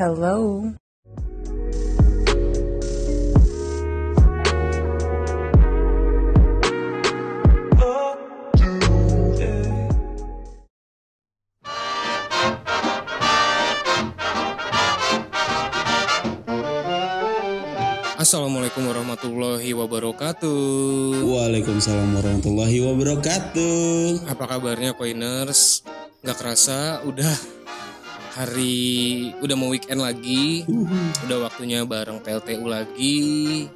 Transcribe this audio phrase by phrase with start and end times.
[0.00, 0.64] Hello.
[18.16, 21.28] Assalamualaikum warahmatullahi wabarakatuh.
[21.28, 24.32] Waalaikumsalam warahmatullahi wabarakatuh.
[24.32, 25.84] Apa kabarnya Coiners?
[26.24, 27.59] Gak kerasa udah
[28.40, 28.76] hari
[29.44, 30.64] udah mau weekend lagi.
[31.28, 33.18] Udah waktunya bareng PLTU lagi.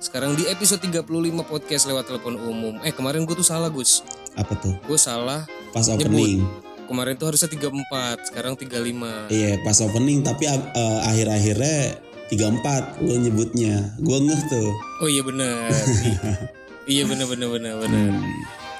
[0.00, 1.04] Sekarang di episode 35
[1.44, 2.80] podcast lewat telepon umum.
[2.80, 4.00] Eh kemarin gue tuh salah Gus.
[4.32, 4.72] Apa tuh?
[4.88, 5.44] Gue salah.
[5.70, 6.08] Pas Nyebut.
[6.08, 6.40] opening.
[6.84, 9.28] Kemarin tuh harusnya 34, sekarang 35.
[9.28, 13.74] Iya, pas opening tapi eh, akhir-akhirnya 34 lo nyebutnya.
[14.00, 14.68] Gua ngeh tuh.
[15.00, 15.68] Oh iya bener.
[16.92, 18.12] iya bener bener bener bener.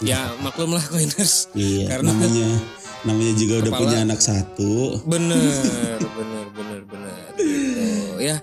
[0.05, 1.49] Ya maklum lah Coiners.
[1.53, 2.49] Iya, Karena- namanya
[3.05, 4.73] namanya juga udah Kepala- punya anak satu.
[5.05, 5.39] Bener,
[6.17, 7.17] bener, bener, bener.
[7.37, 8.19] Gitu.
[8.19, 8.37] Ya,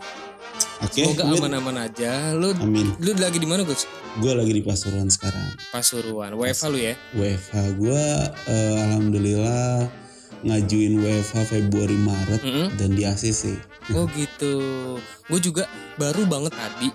[0.81, 1.42] Oke, semoga Wit.
[1.42, 2.34] aman-aman aja.
[2.34, 2.90] Lu, Amin.
[2.98, 3.86] lu lagi di mana Gus?
[4.18, 5.53] Gue lagi di Pasuruan sekarang.
[5.70, 6.34] Pasuruan.
[6.34, 6.94] WFH lu ya?
[7.14, 8.02] WFH gue
[8.76, 9.88] alhamdulillah
[10.42, 12.68] ngajuin WFH Februari Maret Mm-mm.
[12.75, 13.62] dan di ACC.
[13.94, 14.53] Oh gitu.
[15.25, 16.90] Gue juga baru banget tadi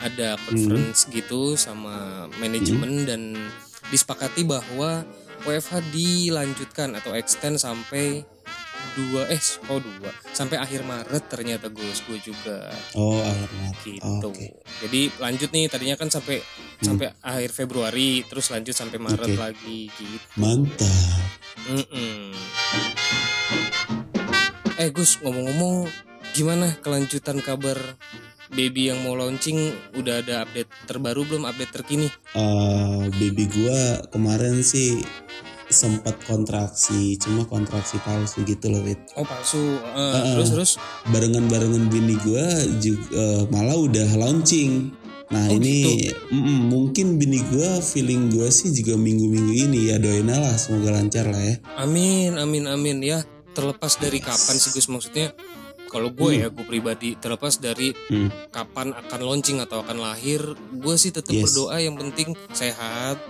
[0.00, 3.36] ada conference gitu sama manajemen dan
[3.86, 5.04] disepakati bahwa
[5.42, 8.22] WFH dilanjutkan atau extend sampai
[8.92, 13.78] dua eh oh dua sampai akhir Maret ternyata Gus gue juga Oh, akhir Maret.
[13.82, 14.28] gitu.
[14.28, 14.46] Oke.
[14.82, 16.42] Jadi lanjut nih tadinya kan sampai
[16.78, 19.38] sampai akhir Februari terus lanjut sampai Maret Oke.
[19.38, 20.26] lagi gitu.
[20.36, 21.20] Mantap.
[21.64, 22.34] Mm-mm.
[24.76, 25.86] Eh Gus ngomong-ngomong
[26.32, 27.78] gimana kelanjutan kabar
[28.50, 29.56] baby yang mau launching
[29.94, 32.08] udah ada update terbaru belum update terkini?
[32.32, 35.00] eh baby gua kemarin sih
[35.72, 39.00] sempat kontraksi cuma kontraksi palsu gitu loh Wit.
[39.16, 39.80] Oh palsu.
[39.80, 40.70] Eh, Terus terus?
[41.08, 42.46] Barengan-barengan bini gua
[42.78, 44.92] juga malah udah launching.
[45.32, 50.28] Nah Oh, ini mm-mm, mungkin bini gua feeling gua sih juga minggu-minggu ini ya doain
[50.28, 51.56] lah semoga lancar lah ya.
[51.80, 53.24] Amin amin amin ya.
[53.52, 54.88] Terlepas dari kapan sih Gus?
[54.88, 55.32] Maksudnya
[55.88, 58.32] kalau gue ya gue pribadi terlepas dari Hmm.
[58.48, 60.40] kapan akan launching atau akan lahir
[60.72, 61.52] gue sih tetap Yes.
[61.52, 63.20] berdoa yang penting sehat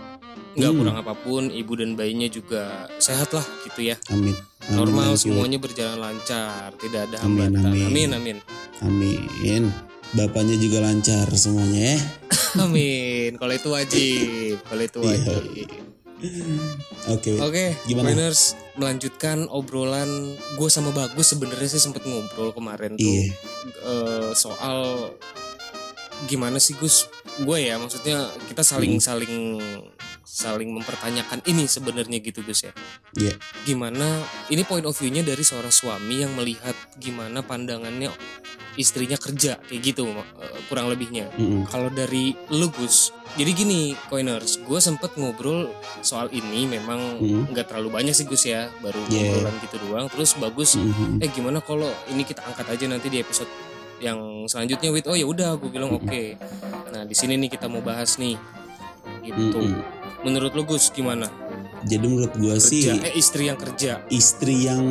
[0.52, 0.78] nggak Hmm.
[0.78, 2.62] kurang apa pun ibu dan bayinya juga
[2.96, 5.20] sehat lah gitu ya amin amin normal Wit.
[5.22, 7.86] semuanya berjalan lancar tidak ada Amin, hambatan amin.
[7.86, 8.36] amin amin
[8.80, 9.62] amin
[10.12, 11.98] bapaknya juga lancar semuanya ya
[12.64, 15.08] amin kalau itu wajib kalau itu Iya.
[15.08, 15.68] wajib
[17.08, 17.40] oke Wit.
[17.40, 18.06] oke Gimana?
[18.08, 18.42] winners
[18.74, 20.08] melanjutkan obrolan
[20.54, 23.32] gue sama bagus sebenarnya sih sempet ngobrol kemarin tuh iya
[23.82, 25.10] eh, soal
[26.24, 29.02] gimana sih Gus gue ya maksudnya kita saling Hmm.
[29.02, 29.34] saling
[30.32, 32.72] saling mempertanyakan ini sebenarnya gitu Gus ya
[33.12, 33.36] Iya.
[33.62, 34.08] gimana
[34.48, 38.08] ini point of view-nya dari seorang suami yang melihat gimana pandangannya
[38.72, 40.24] istrinya kerja kayak gitu eh,
[40.66, 41.68] kurang lebihnya Mm-mm.
[41.68, 45.68] kalau dari lu Gus jadi gini coiners gue sempet ngobrol
[46.00, 47.52] soal ini memang Mm.
[47.52, 49.36] nggak terlalu banyak sih Gus ya baru Yeah.
[49.36, 51.20] ngobrolan gitu doang terus bagus Mm-mm.
[51.20, 53.52] eh gimana kalau ini kita angkat aja nanti di episode
[54.00, 54.16] yang
[54.48, 56.40] selanjutnya with oh ya udah aku bilang oke
[56.88, 58.40] nah di sini nih kita mau bahas nih
[59.22, 60.00] gitu Mm-mm.
[60.22, 61.26] Menurut lu Gus gimana?
[61.82, 63.92] Jadi menurut gua sih kerja eh istri yang kerja.
[64.08, 64.84] istri yang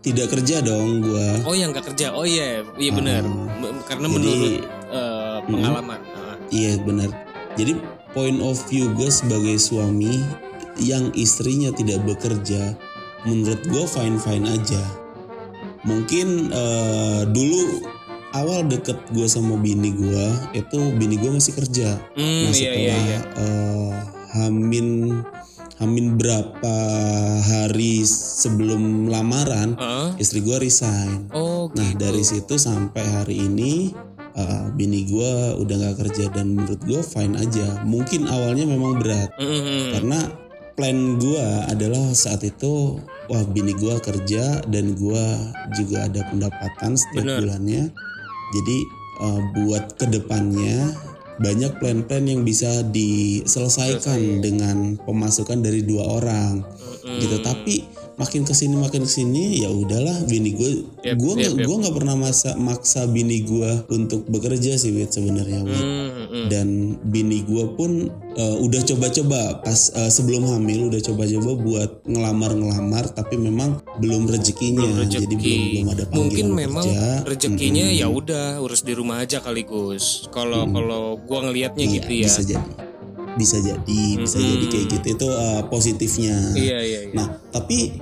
[0.00, 1.42] tidak kerja dong gua.
[1.42, 2.10] oh yang nggak kerja.
[2.10, 2.62] Oh iya.
[2.74, 3.22] Iya benar.
[3.22, 4.52] M- karena Jadi- menurut
[4.88, 5.98] eh, pengalaman.
[6.08, 7.10] Ah, Iya benar.
[7.54, 7.74] Jadi
[8.12, 10.22] point of view gue sebagai suami
[10.78, 12.76] yang istrinya tidak bekerja,
[13.22, 14.82] menurut gue fine fine aja.
[15.82, 17.82] Mungkin eh, dulu
[18.30, 21.98] awal deket gue sama bini gue itu bini gue masih kerja.
[22.12, 23.20] hmm, Nah iya setelah iya iya.
[23.34, 23.94] eh,
[24.36, 25.20] Hamin
[25.76, 26.74] Hamin berapa
[27.44, 30.08] hari sebelum lamaran Heeh.
[30.16, 31.28] istri gue resign.
[31.36, 33.92] oh Nah gitu dari situ sampai hari ini
[34.32, 37.84] uh, bini gue udah nggak kerja dan menurut gue fine aja.
[37.84, 39.92] Mungkin awalnya memang berat Mm-mm.
[40.00, 40.20] karena
[40.76, 42.96] plan gue adalah saat itu
[43.28, 45.24] wah bini gue kerja dan gue
[45.76, 47.38] juga ada pendapatan setiap Bener.
[47.44, 47.84] bulannya.
[48.56, 48.78] Jadi
[49.20, 50.88] uh, buat ke depannya
[51.36, 54.40] banyak plan-plan yang bisa diselesaikan Selesai.
[54.40, 57.20] dengan pemasukan dari dua orang Mm-mm.
[57.20, 57.84] gitu tapi
[58.16, 60.70] makin ke sini makin ke sini ya udahlah bini gue
[61.02, 61.62] Yep, gue yep, yep.
[61.62, 65.62] gue nggak pernah masa maksa bini gue untuk bekerja sih Wit sebenarnya.
[65.62, 66.44] Hmm, mm-mm.
[66.48, 66.66] dan
[67.00, 73.36] bini gue pun eh, udah coba-coba pas eh, sebelum hamil udah coba-coba buat ngelamar-ngelamar tapi
[73.36, 75.20] memang belum rezekinya Belum rezeki.
[75.20, 77.06] jadi belum belum ada panggilan mungkin memang kerja.
[77.24, 78.00] rezekinya Mm-mm.
[78.00, 80.72] ya udah urus di rumah aja kali Gus kalau Mm.
[80.72, 82.64] kalau gua ngelihatnya Iya, gitu ya bisa jadi
[83.36, 85.06] bisa jadi bisa jadi kayak gitu.
[85.20, 86.36] Itu eh, positifnya.
[86.56, 87.14] Iya iya iya.
[87.14, 87.96] Nah, tapi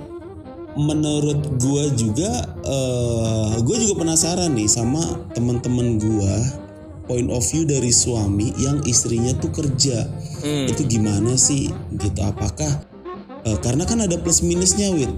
[0.75, 2.31] menurut gua juga
[2.67, 4.99] eh gua juga penasaran nih sama
[5.31, 6.35] teman-teman gua
[7.05, 10.07] point of view dari suami yang istrinya tuh kerja.
[10.45, 10.69] Hmm.
[10.69, 11.71] itu gimana sih?
[11.95, 12.69] Gitu apakah
[13.45, 15.09] eh, karena kan ada plus minusnya wit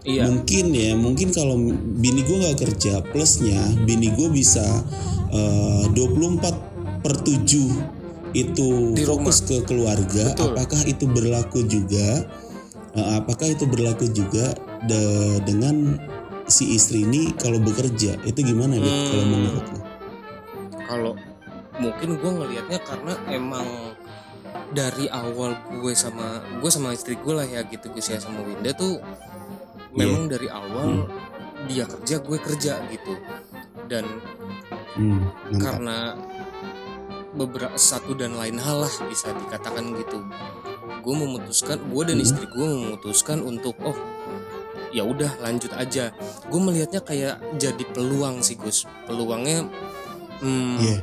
[0.00, 0.32] Iya.
[0.32, 1.60] mungkin ya mungkin kalau
[2.00, 4.64] bini gue nggak kerja plusnya bini gue bisa
[5.28, 7.99] eh, 24 per 7
[8.32, 10.32] itu Di fokus ke keluarga.
[10.32, 10.54] Betul.
[10.54, 12.24] apakah itu berlaku juga?
[12.90, 14.54] Eh, apakah itu berlaku juga
[14.84, 15.94] de- dengan
[16.46, 18.18] si istri ini kalau bekerja?
[18.22, 19.06] Itu gimana Hmm.
[19.06, 19.80] kalau menurut lo?
[20.90, 21.12] Kalau
[21.78, 23.66] mungkin gue ngelihatnya karena emang
[24.70, 28.98] dari awal gue sama gue sama istri gue lah ya gitu gue sama Winda tuh
[29.94, 31.06] memang dari awal
[31.66, 33.14] dia kerja gue kerja gitu.
[33.86, 34.06] Dan
[34.98, 35.18] hmm,
[35.50, 35.58] mantap.
[35.58, 35.98] karena
[37.30, 40.18] beberapa satu dan lain hal lah bisa dikatakan gitu.
[41.00, 42.26] Gue memutuskan gue dan Hmm.
[42.26, 43.96] istri gue memutuskan untuk oh
[44.90, 46.10] ya udah lanjut aja.
[46.50, 48.84] Gue melihatnya kayak jadi peluang sih Gus.
[49.06, 49.64] Peluangnya
[50.42, 50.98] hmm, Iya.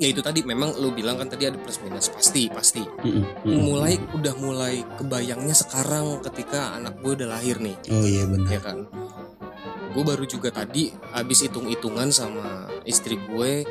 [0.00, 2.08] ya itu tadi memang lu bilang kan tadi ada plus minus.
[2.10, 2.82] Pasti pasti.
[2.82, 3.60] Mm-mm.
[3.60, 7.76] mulai udah mulai kebayangnya sekarang ketika anak gue udah lahir nih.
[7.92, 8.48] Oh iya benar.
[8.50, 8.88] Ya kan?
[9.94, 13.62] Gue baru juga tadi habis hitung-hitungan sama istri gue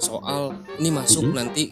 [0.00, 0.42] soal
[0.76, 1.34] ini masuk Mhm.
[1.34, 1.64] nanti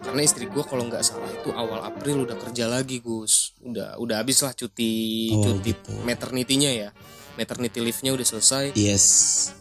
[0.00, 4.20] karena istri gue kalau nggak salah itu awal April udah kerja lagi Gus udah udah
[4.20, 5.92] habis lah cuti Oh, cuti gitu.
[6.02, 6.88] maternity-nya ya
[7.34, 9.06] maternity leave-nya udah selesai yes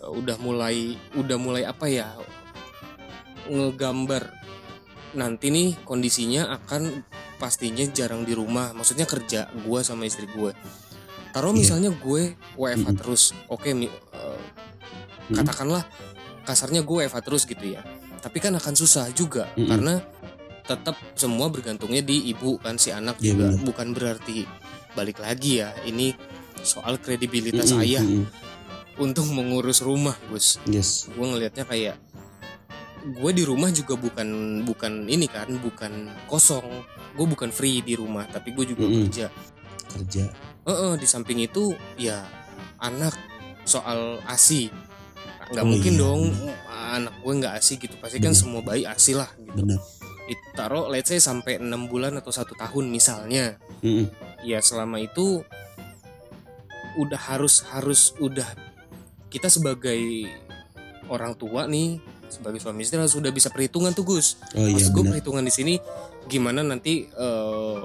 [0.04, 2.12] udah mulai udah mulai apa ya
[3.46, 4.24] ngegambar
[5.14, 7.06] nanti nih kondisinya akan
[7.38, 10.52] pastinya jarang di rumah maksudnya kerja gue sama istri gue
[11.32, 11.60] taruh Iya.
[11.60, 12.98] misalnya gue WFH Mhm.
[12.98, 14.42] terus oke mi- eh,
[15.30, 15.36] Mhm.
[15.36, 15.84] katakanlah
[16.44, 17.82] kasarnya gue WFH terus gitu ya
[18.24, 19.68] tapi kan akan susah juga Mhm.
[19.68, 19.94] karena
[20.64, 23.52] tetap semua bergantungnya di ibu kan si anak Iya, juga.
[23.52, 23.60] benar.
[23.68, 24.38] bukan berarti
[24.94, 26.16] balik lagi ya ini
[26.64, 28.24] soal kredibilitas Mm-mm, ayah mm-mm.
[28.96, 30.56] untuk mengurus rumah Gus.
[30.64, 31.12] Yes.
[31.12, 31.98] Gue ngelihatnya kayak
[33.04, 34.28] gue di rumah juga bukan
[34.64, 36.64] bukan ini kan bukan kosong.
[37.14, 39.04] Gue bukan free di rumah tapi gue juga Mm-mm.
[39.06, 39.28] kerja.
[39.92, 40.26] Kerja.
[40.64, 42.24] Heeh, di samping itu ya
[42.80, 43.12] anak
[43.64, 44.72] soal asi
[45.44, 46.22] nggak Oh, mungkin iya, dong
[46.94, 48.40] anak gue nggak asi gitu pasti kan Benar.
[48.40, 49.80] semua bayi asi lah gitu benar
[50.24, 54.08] It- taruh let's say sampai enam bulan atau satu tahun misalnya Mm-mm.
[54.42, 55.44] ya selama itu
[56.96, 58.46] udah harus harus udah
[59.28, 60.30] kita sebagai
[61.10, 61.98] orang tua nih
[62.30, 64.38] sebagai suami istri harus udah bisa perhitungan tuh Gus.
[64.54, 65.76] oh iya Maksud gue perhitungan di sini
[66.26, 67.80] gimana nanti eh,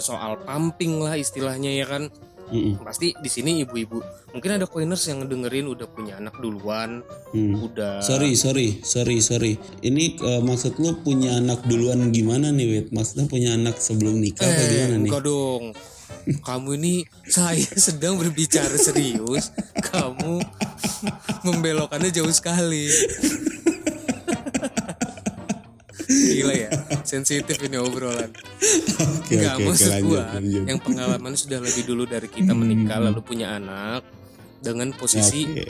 [0.00, 2.10] soal pumping lah istilahnya ya kan.
[2.48, 2.80] Mm-mm.
[2.80, 3.98] Pasti di sini ibu-ibu
[4.30, 7.00] mungkin ada coiners yang dengerin udah punya anak duluan,
[7.30, 7.56] Hmm.
[7.58, 9.52] udah Sorry, sorry, sorry, sorry.
[9.80, 12.86] Ini eh, maksud lu punya anak duluan gimana nih, Wit?
[12.90, 15.10] Maksudnya punya anak sebelum nikah apa eh gimana nih?
[15.10, 15.64] enggak dong.
[16.24, 16.94] Kamu ini
[17.26, 19.50] saya sedang berbicara serius,
[19.92, 20.40] kamu
[21.46, 22.88] membelokkannya jauh sekali.
[26.36, 26.70] Gila ya,
[27.06, 28.30] sensitif ini obrolan.
[28.30, 30.64] Oke, Enggak, oke, oke, maksud lanjut, gua lanjut.
[30.66, 34.02] yang pengalaman sudah lebih dulu dari kita menikah lalu punya anak
[34.58, 35.64] dengan posisi Oke.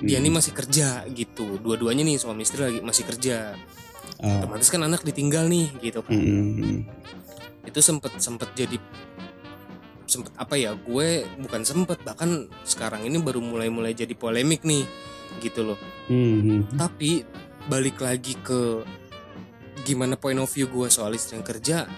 [0.00, 0.24] dia Hmm.
[0.24, 1.56] ini masih kerja gitu.
[1.56, 3.52] Dua-duanya nih suami istri lagi masih kerja.
[4.16, 6.12] Ah, Otomatis kan anak ditinggal nih gitu kan.
[6.12, 6.84] mm-mm.
[7.62, 8.76] Itu sempet sempet jadi
[10.04, 10.74] sempet apa ya?
[10.74, 14.84] Gue bukan sempet bahkan sekarang ini baru mulai-mulai jadi polemik nih
[15.38, 15.78] gitu loh.
[16.08, 16.74] Mhm.
[16.74, 17.22] Tapi
[17.64, 18.82] balik lagi ke
[19.82, 21.88] gimana point of view gue soal istri yang kerja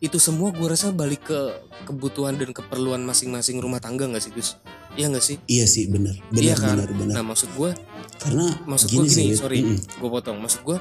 [0.00, 1.40] itu semua gue rasa balik ke
[1.84, 4.56] kebutuhan dan keperluan masing-masing rumah tangga nggak sih Gus?
[4.96, 5.36] Iya nggak sih?
[5.44, 6.76] Iya sih, benar, benar, Iya kan?
[6.76, 7.14] benar, benar.
[7.20, 7.70] Nah maksud gue,
[8.16, 9.40] Karena maksud gini, gue sih, gini, Wit.
[9.40, 9.78] sorry, Mm-mm.
[9.80, 10.36] gue potong.
[10.40, 10.76] Maksud gue,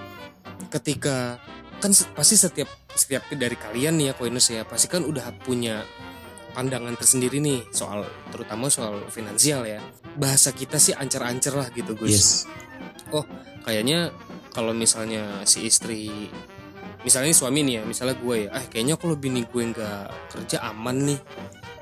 [0.71, 1.39] ketika
[1.79, 5.83] kan pasti setiap setiap dari kalian nih ya koiners ya, pasti kan udah punya
[6.55, 9.83] pandangan tersendiri nih soal terutama soal finansial ya.
[10.15, 12.11] Bahasa kita sih ancer-ancer lah gitu Gus.
[12.11, 12.27] Yes.
[13.67, 14.15] Kayaknya
[14.49, 16.29] kalau misalnya si istri
[16.99, 20.03] misalnya suami nih ya misalnya gue ya ah kayaknya kalau bini gue nggak
[20.35, 21.19] kerja aman nih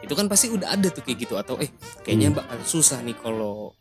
[0.05, 1.74] itu kan pasti udah ada tuh kayak gitu atau eh
[2.05, 2.38] kayaknya Hmm.
[2.38, 3.74] bakal susah nih kalau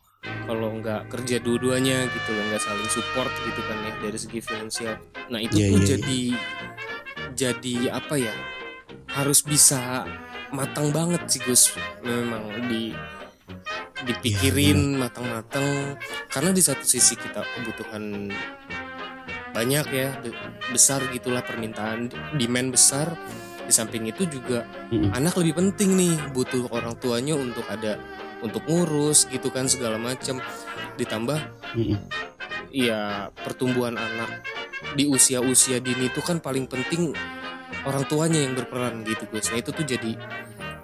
[0.49, 4.97] kalau nggak kerja dua-duanya gitu loh nggak saling support gitu kan ya dari segi finansial
[5.29, 5.87] nah itu Iya, tuh iya, iya.
[5.93, 6.21] jadi
[7.37, 8.33] jadi apa ya
[9.13, 10.03] harus bisa
[10.49, 12.91] matang banget sih Gus memang di
[14.05, 15.97] dipikirin matang-matang.
[16.29, 18.31] Karena di satu sisi kita kebutuhan
[19.55, 20.37] banyak ya be-
[20.69, 23.17] besar gitulah permintaan demand besar.
[23.67, 24.63] Di samping itu juga
[24.95, 25.11] Mm-mm.
[25.11, 27.99] anak lebih penting nih butuh orang tuanya untuk ada
[28.39, 30.39] untuk ngurus gitu kan segala macam
[30.95, 31.35] ditambah
[31.75, 31.99] Mm-mm.
[32.71, 34.39] ya pertumbuhan anak
[34.95, 37.11] di usia-usia dini itu kan paling penting
[37.83, 40.15] orang tuanya yang berperan gitu guys nah itu tuh jadi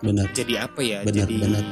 [0.03, 0.99] Benar, jadi apa ya?
[1.07, 1.63] Benar, jadi benar.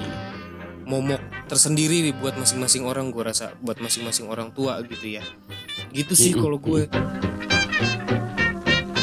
[0.91, 5.24] Momok tersendiri nih buat masing-masing orang gue rasa buat masing-masing orang tua gitu ya.
[5.95, 6.91] Gitu sih kalau gue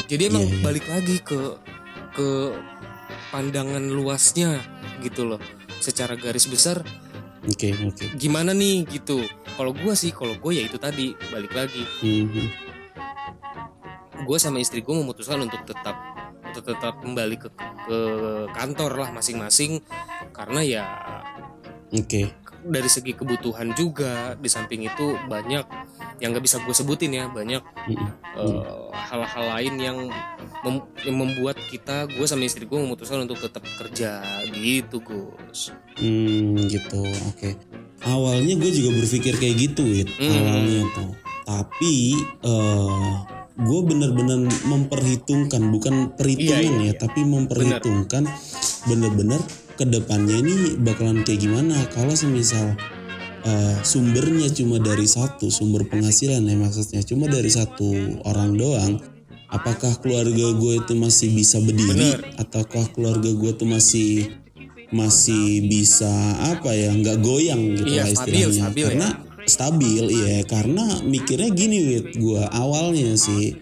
[0.09, 0.63] jadi emang Iya, iya.
[0.65, 1.39] balik lagi ke
[2.13, 2.29] ke
[3.29, 4.61] pandangan luasnya
[5.01, 5.41] gitu loh.
[5.79, 6.83] Secara garis besar
[7.47, 8.05] Oke oke.
[8.17, 9.25] gimana nih gitu.
[9.57, 11.83] Kalau gue sih kalau gue ya itu tadi balik lagi.
[12.05, 12.69] Mhm.
[14.19, 15.95] gue sama istri gue memutuskan untuk tetap
[16.43, 17.49] untuk tetap kembali ke
[17.87, 17.99] ke
[18.53, 19.81] kantor lah masing-masing.
[20.35, 20.85] Karena ya
[21.91, 22.29] Oke.
[22.59, 25.63] dari segi kebutuhan juga di samping itu banyak
[26.19, 28.09] yang nggak bisa gue sebutin ya banyak Mhm.
[28.35, 29.99] eh, hal-hal lain yang,
[30.61, 36.59] mem- yang membuat kita gue sama istri gue memutuskan untuk tetap kerja gitu Gus Hmm
[36.67, 37.07] gitu.
[37.31, 37.55] Oke.
[38.01, 40.11] Awalnya gue juga berpikir kayak gitu, Wit.
[40.15, 40.29] Hmm.
[40.29, 41.11] Awalnya tuh.
[41.45, 41.95] Tapi
[42.43, 43.15] eh
[43.57, 46.95] gue bener-bener memperhitungkan, bukan perhitungan Iya, iya, ya, iya.
[46.95, 48.27] tapi memperhitungkan
[48.85, 49.41] bener-bener
[49.79, 52.75] ke depannya ini bakalan kayak gimana kalau semisal
[53.47, 58.99] eh, sumbernya cuma dari satu sumber penghasilan ya maksudnya cuma dari satu orang doang
[59.49, 62.21] apakah keluarga gue itu masih bisa berdiri Bener.
[62.37, 64.35] ataukah keluarga gue tuh masih
[64.91, 66.11] masih bisa
[66.53, 68.89] apa ya nggak goyang gitu Iya, lah stabil, istilahnya stabil ya.
[68.89, 69.09] karena
[69.49, 73.57] stabil iya karena mikirnya gini wit gue awalnya sih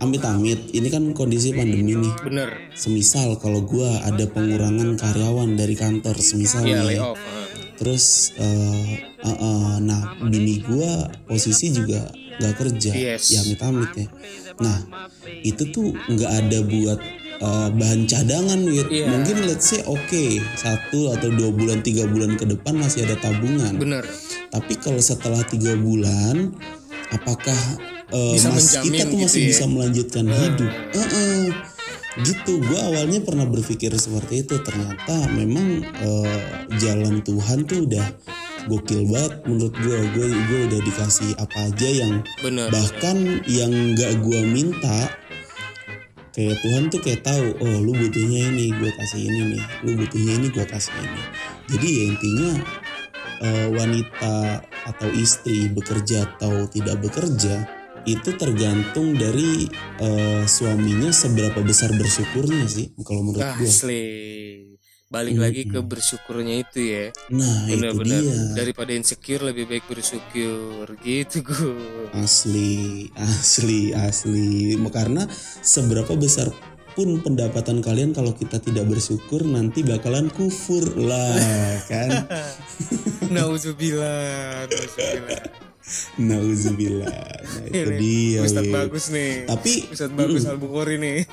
[0.00, 2.14] amit-amit ini kan kondisi pandemi nih.
[2.24, 2.50] Bener.
[2.72, 7.46] Semisal kalau gue ada pengurangan karyawan dari kantor semisal ya nih, layoff eh.
[7.76, 8.86] terus eh,
[9.20, 10.90] eh, eh, nah bini gue
[11.26, 12.08] posisi juga
[12.40, 12.92] nggak kerja.
[12.94, 13.34] Yes.
[13.34, 14.08] ya amit-amit ya.
[14.62, 14.78] Nah
[15.42, 17.00] itu tuh nggak ada buat
[17.42, 18.88] eh, bahan cadangan wit.
[18.88, 19.06] Iya.
[19.10, 20.24] mungkin let's say oke
[20.56, 23.76] satu atau dua bulan tiga bulan ke depan masih ada tabungan.
[23.76, 24.04] Bener.
[24.52, 26.52] Tapi kalau setelah tiga bulan,
[27.08, 27.56] apakah
[28.12, 29.48] eh, Bisa mas menjamin kita tuh gitu masih ya?
[29.48, 30.72] bisa melanjutkan hidup?
[30.94, 31.44] Heeh.
[32.12, 32.52] gitu.
[32.60, 34.60] Gue awalnya pernah berpikir seperti itu.
[34.60, 36.40] Ternyata memang eh,
[36.76, 38.06] jalan Tuhan tuh udah
[38.68, 39.98] gokil banget menurut gue.
[40.12, 43.16] Gue gue udah dikasih apa aja yang bener bahkan
[43.48, 45.08] yang nggak gue minta
[46.32, 50.32] kayak Tuhan tuh kayak tahu oh lu butuhnya ini gue kasih ini nih lu butuhnya
[50.40, 51.22] ini gue kasih ini
[51.68, 52.50] jadi ya intinya
[53.44, 54.36] eh, wanita
[54.88, 57.68] atau istri bekerja atau tidak bekerja
[58.08, 59.70] itu tergantung dari
[60.02, 64.04] eh, suaminya seberapa besar bersyukurnya sih kalau menurut gue asli.
[65.12, 67.06] Balik lagi ke bersyukurnya itu ya.
[67.28, 68.24] Nah itu bener-bener.
[68.24, 68.36] dia.
[68.56, 70.88] Daripada insecure lebih baik bersyukur.
[71.04, 71.76] Gitu gue
[72.16, 74.72] Asli, asli, asli.
[74.88, 75.28] Karena
[75.60, 76.48] seberapa besar
[76.96, 81.36] pun pendapatan kalian kalau kita tidak bersyukur nanti bakalan kufur lah
[81.92, 82.24] kan.
[83.36, 85.71] nauzubillah nauzubillah
[86.16, 87.10] Nauzubillah.
[87.10, 88.38] Nah, itu dia.
[88.40, 88.72] Ustadz Wit.
[88.72, 91.26] bagus nih Tapi Ustadz bagus Al Bukhari nih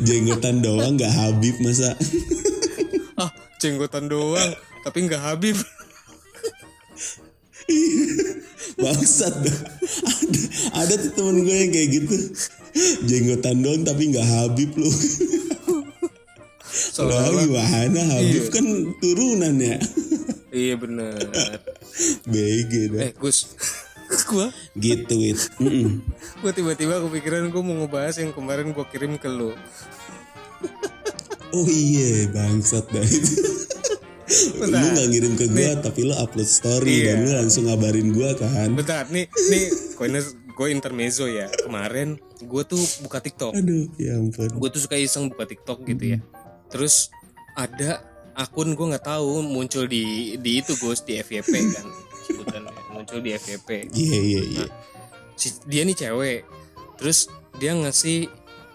[0.00, 1.92] jenggotan doang nggak Habib masa.
[3.22, 4.50] ah jenggotan doang
[4.82, 5.56] tapi nggak Habib
[8.80, 9.34] Bangsat.
[9.36, 10.40] Ada,
[10.74, 12.16] ada tuh temen gue yang kayak gitu.
[13.04, 14.88] Jenggotan doang tapi nggak Habib lu.
[14.88, 14.96] Lah
[16.90, 18.50] soalnya gimana Habib Iya.
[18.50, 18.66] kan
[18.98, 19.76] turunan ya.
[20.50, 21.14] Iya bener
[22.24, 23.00] BG dah.
[23.02, 23.54] eh Gus
[24.28, 25.38] gua Gitu Wit.
[25.56, 26.02] Mm-mm.
[26.38, 29.54] gua tiba-tiba kepikiran gua mau ngebahas yang kemarin gua kirim ke lu
[31.50, 33.42] Oh iya bangsat dah itu.
[34.56, 34.94] lu Bentar.
[34.94, 37.06] gak ngirim ke gua tapi lu upload story Iya.
[37.08, 38.70] dan lu langsung ngabarin gua kan.
[38.72, 39.64] bentar nih nih
[40.50, 44.44] gue intermezzo ya kemarin gue tuh buka TikTok Aduh ya ampun.
[44.50, 46.18] gue tuh suka iseng buka TikTok gitu ya
[46.68, 47.08] terus
[47.54, 48.04] ada
[48.40, 50.02] akun gue nggak tahu muncul di
[50.36, 51.86] di itu Gus di FYP kan
[52.24, 54.64] sebutannya muncul di FYP Iya iya iya.
[55.34, 56.48] si dia nih cewek
[56.96, 58.28] terus dia ngasih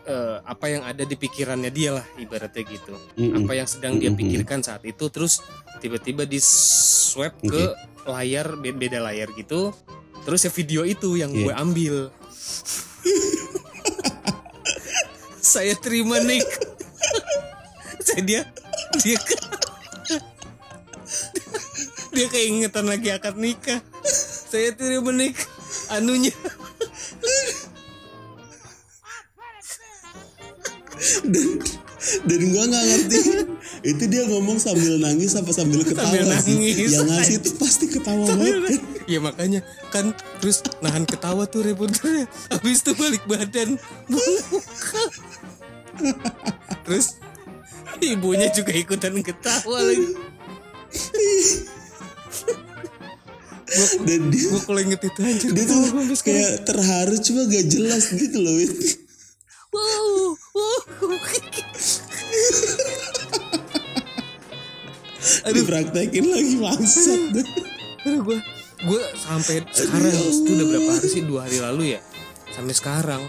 [0.05, 3.41] eh, apa yang ada di pikirannya dia lah ibaratnya gitu Mm-mm.
[3.41, 4.21] apa yang sedang dia Mm-mm.
[4.21, 5.41] pikirkan saat itu terus
[5.75, 7.63] tiba-tiba di swipe ke
[8.05, 9.73] layar be- beda layar gitu
[10.21, 11.41] terus ya video itu yang Iya.
[11.41, 11.95] gue ambil
[15.45, 16.45] saya terima Nick
[17.99, 18.41] saya dia
[19.03, 19.19] dia
[22.15, 23.83] dia keingetan lagi akad nikah.
[24.47, 25.35] Saya terima Nick
[25.91, 26.31] anunya.
[31.27, 31.59] Dan
[32.23, 33.19] dan gua nggak ngerti.
[33.85, 36.55] Itu dia ngomong sambil nangis apa sambil ketawa Sambil sih?
[36.55, 36.89] Nangis.
[36.89, 38.79] yang ngasih itu pasti ketawa banget.
[38.79, 39.61] kan Ya makanya
[39.93, 42.25] kan terus nahan ketawa tuh reporternya.
[42.49, 43.77] Habis itu balik badan.
[46.87, 47.19] Terus
[48.13, 50.07] ibunya juga ikutan ketawa lagi.
[54.05, 55.83] dan dia Gue kalau inget itu anjir dia tuh
[56.21, 58.71] kayak terharu cuma gak jelas gitu loh Wit.
[59.73, 60.79] Wow, wow.
[65.55, 67.21] dipraktekin lagi bangsat.
[68.05, 68.21] Aduh.
[68.21, 68.37] Gue
[68.85, 71.21] gue sampai sekarang itu udah berapa hari sih?
[71.25, 72.01] Dua hari lalu ya?
[72.53, 73.21] Sampai sekarang.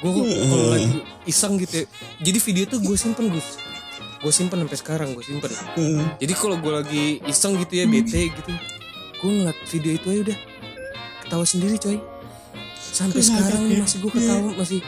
[0.00, 1.86] Gue kalau lagi iseng gitu ya,
[2.24, 3.60] jadi video tuh gue simpen gus
[4.20, 5.48] gue simpen sampai sekarang gue simpen.
[6.16, 8.52] Jadi kalau gue lagi iseng gitu ya bete gitu
[9.20, 10.38] gue ngeliat video itu aja udah
[11.20, 11.98] ketawa sendiri coy.
[12.80, 14.80] Sampai sekarang nih masih gue ketawa masih.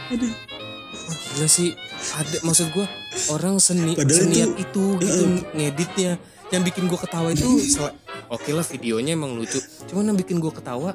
[0.93, 1.69] Wah, gila sih.
[2.13, 2.85] Ada maksud gue
[3.29, 5.23] orang seni Padahal seniat itu- itu, gitu
[5.53, 6.11] ngeditnya.
[6.49, 7.45] Yang bikin gue ketawa itu
[8.33, 9.57] oke lah videonya emang lucu.
[9.85, 10.93] Cuman yang bikin gue ketawa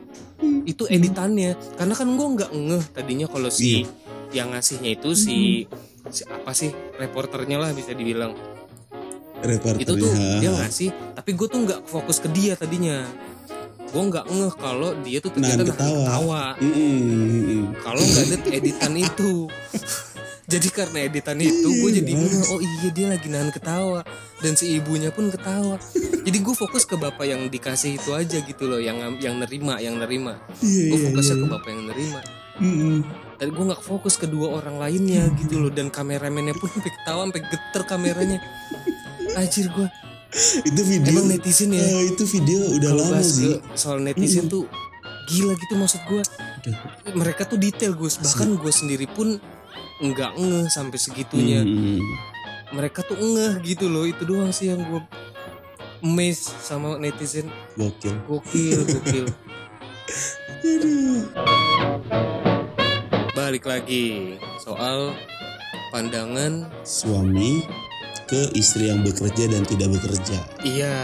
[0.62, 1.54] itu editannya.
[1.74, 3.86] Karena kan gue nggak ngeh tadinya kalau si
[4.30, 5.97] yang ngasihnya itu si si
[6.28, 6.70] apa sih?
[6.96, 8.34] Reporternya lah bisa dibilang.
[9.44, 9.84] Reporternya.
[9.84, 10.12] Itu tuh
[10.42, 13.04] dia ngasih tapi gue tuh nggak fokus ke dia tadinya.
[13.88, 16.44] Gue nggak ngeh kalau dia tuh ternyata Nahan ketawa.
[17.80, 19.32] kalau nggak ada editan itu.
[20.48, 24.00] Jadi karena editan itu gue jadi ngeh, oh iya dia lagi nahan ketawa.
[24.40, 25.76] Dan si ibunya pun ketawa.
[26.24, 30.00] Jadi gue fokus ke bapak yang dikasih itu aja gitu loh yang yang nerima yang
[30.00, 30.40] nerima.
[30.64, 31.42] Iya, gue iya, fokusnya iya.
[31.44, 32.20] ke bapak yang nerima
[32.58, 33.06] Mm-mm.
[33.38, 35.70] dan gue nggak fokus ke dua orang lainnya gitu loh.
[35.70, 38.38] Dan kameramennya pun sampai ketawa sampai geter kameranya.
[39.38, 39.86] Anjir gue
[40.68, 41.80] itu video emang netizen ya?
[41.80, 43.56] Eh, itu video udah kalau lama sih.
[43.72, 44.68] soal netizen tuh
[45.32, 46.20] gila gitu maksud gue
[47.16, 48.20] mereka tuh detail Gus.
[48.20, 49.40] Bahkan gue sendiri pun
[50.04, 51.64] nggak ngeh sampai segitunya.
[51.64, 52.02] Mm-mm.
[52.76, 54.04] mereka tuh ngeh gitu loh.
[54.04, 55.00] Itu doang sih yang gue
[56.04, 57.48] amazed sama netizen.
[57.78, 58.14] Gokil.
[58.28, 59.26] Gokil gokil
[63.38, 64.34] balik lagi.
[64.58, 65.14] Soal
[65.94, 67.62] pandangan suami
[68.26, 70.42] ke istri yang bekerja dan tidak bekerja.
[70.66, 70.98] Iya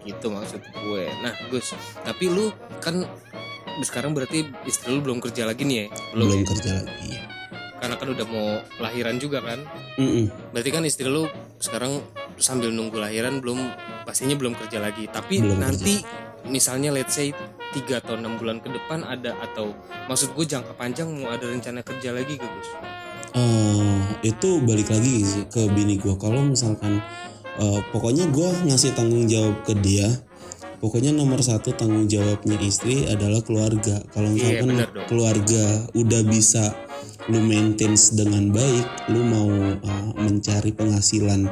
[0.00, 1.04] gitu maksud gue.
[1.20, 2.48] Nah Gus tapi lu
[2.80, 3.04] kan
[3.84, 5.86] sekarang berarti istri lu belum kerja lagi nih ya?
[6.16, 6.48] Belum ya?
[6.48, 7.12] kerja lagi.
[7.76, 8.48] Karena kan udah mau
[8.80, 9.60] lahiran juga kan?
[10.00, 10.32] Mm-mm.
[10.56, 11.28] berarti kan istri lu
[11.60, 12.00] sekarang
[12.40, 13.68] sambil nunggu lahiran belum
[14.08, 15.12] pastinya belum kerja lagi.
[15.12, 16.00] Tapi Belum nanti
[16.48, 17.36] misalnya let's say
[17.70, 19.72] 3 atau enam bulan ke depan ada atau
[20.06, 22.68] maksud gue jangka panjang mau ada rencana kerja lagi gak Gus?
[23.30, 26.98] Eh, itu balik lagi ke bini gue kalau misalkan
[27.56, 30.10] eh, pokoknya gue ngasih tanggung jawab ke dia
[30.80, 35.06] pokoknya nomor satu tanggung jawabnya istri adalah keluarga kalau Iya, misalkan dong.
[35.06, 36.74] keluarga udah bisa
[37.28, 39.46] lu maintain dengan baik lu mau
[39.78, 41.46] eh, mencari penghasilan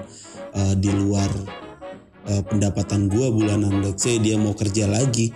[0.51, 1.31] eh, di luar
[2.27, 5.31] eh, pendapatan gua bulanan let's say dia mau kerja lagi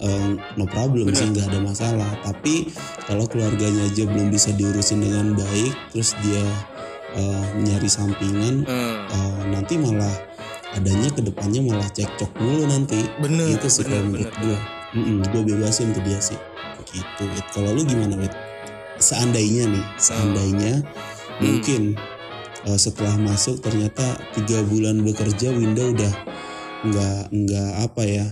[0.00, 1.16] eh, no problem Benar.
[1.16, 2.68] sih nggak ada masalah tapi
[3.04, 6.44] kalau keluarganya aja belum bisa diurusin dengan baik terus dia
[7.14, 10.12] eh, nyari sampingan Hmm, eh, nanti malah
[10.70, 14.60] adanya ke depannya malah cekcok mulu nanti bener gitu sih bener menurut bener
[14.94, 16.38] gue gue bebasin ke dia sih
[16.90, 17.46] gitu Wit.
[17.50, 18.34] kalau lu gimana Wit?
[18.98, 20.72] seandainya nih seandainya
[21.40, 21.56] Hmm.
[21.56, 21.82] mungkin
[22.62, 24.04] eh, setelah masuk ternyata
[24.36, 26.12] tiga bulan bekerja Winda udah
[26.80, 28.26] nggak nggak apa ya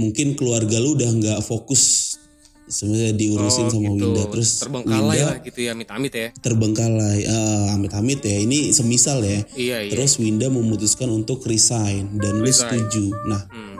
[0.00, 2.16] mungkin keluarga lu udah nggak fokus
[2.64, 3.94] sebenarnya diurusin Oh, sama gitu.
[4.00, 9.20] Winda terus terbengkalai Winda lah gitu ya amit-amit ya terbengkalai eh, amit-amit ya ini semisal
[9.20, 12.80] ya iya iya terus Winda memutuskan untuk resign dan lu Resign.
[12.80, 13.76] setuju nah Hmm.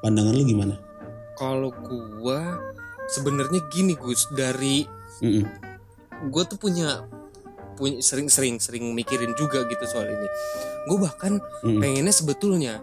[0.00, 0.74] pandangan lu gimana
[1.34, 1.70] kalau
[2.18, 2.58] gua
[3.06, 4.82] sebenarnya gini Gus dari
[5.16, 5.46] Mm-mm.
[6.26, 7.06] gue tuh punya
[7.72, 10.28] punya sering-sering sering mikirin juga gitu soal ini
[10.84, 11.78] gue bahkan Mm-mm.
[11.78, 12.82] pengennya sebetulnya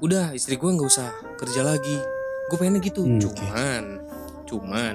[0.00, 1.96] udah istri gue nggak usah kerja lagi.
[2.48, 3.04] Gue pengennya gitu.
[3.04, 3.84] Hmm, cuman
[4.44, 4.94] cuman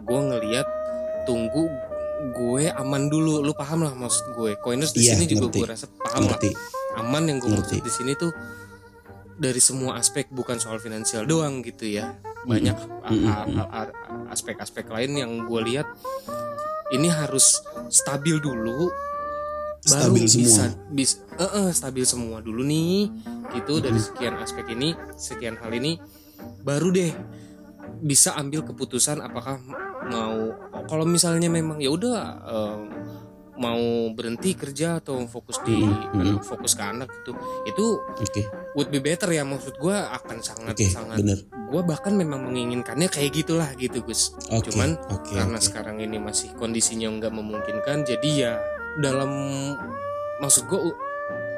[0.00, 0.66] gue ngelihat
[1.24, 1.66] tunggu
[2.30, 3.40] gue aman dulu.
[3.40, 4.54] Lu paham lah maksud gue.
[4.58, 6.38] Coiners di Iya, sini juga gue rasa paham lah.
[6.38, 6.50] Ngerti.
[6.94, 8.30] Aman yang gue maksud di sini tuh
[9.34, 12.14] dari semua aspek bukan soal finansial doang gitu ya.
[12.42, 13.94] Banyak a- a- a-
[14.28, 15.86] aspek-aspek lain yang gue lihat
[16.90, 18.90] ini harus stabil dulu
[19.82, 20.44] baru Stabil semua.
[20.44, 23.10] bisa bisa eh, eh, stabil semua dulu nih
[23.54, 26.00] gitu dari sekian aspek ini sekian hal ini
[26.60, 27.12] baru deh
[28.00, 29.60] bisa ambil keputusan apakah
[30.04, 30.36] mau
[30.84, 32.78] kalau misalnya memang ya udah eh,
[33.52, 36.36] mau berhenti kerja atau fokus di Mhm, mhm.
[36.40, 38.42] fokus ke anak gitu itu oke.
[38.74, 41.38] would be better ya maksud gua akan sangat oke sangat bener.
[41.68, 44.34] gua bahkan memang menginginkannya kayak gitulah gitu Gus.
[44.48, 45.62] Oke Cuman oke karena oke.
[45.62, 48.52] sekarang ini masih kondisinya nggak memungkinkan jadi ya
[48.98, 49.30] dalam
[50.38, 50.80] maksud gue